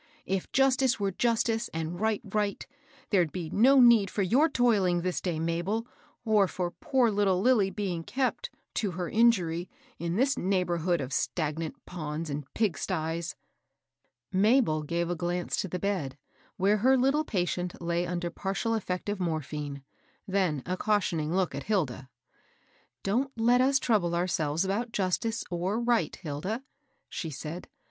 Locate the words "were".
0.99-1.11